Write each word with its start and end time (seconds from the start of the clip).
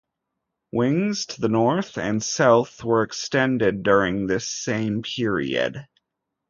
Wings 0.71 1.27
to 1.27 1.41
the 1.41 1.47
north 1.47 1.95
and 1.99 2.23
south 2.23 2.83
were 2.83 3.03
extended 3.03 3.83
during 3.83 4.25
this 4.25 4.47
same 4.47 5.03
period. 5.03 5.85